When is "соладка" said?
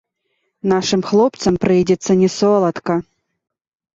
2.39-2.93